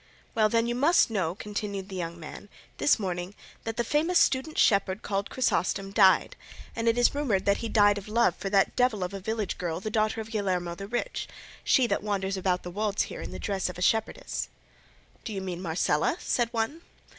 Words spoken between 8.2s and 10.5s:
for that devil of a village girl the daughter of